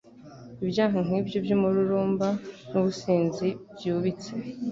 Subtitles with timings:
[0.63, 2.27] Ibyaha nk’ibyo by’umururumba
[2.71, 4.31] n’ubusinzi byubitse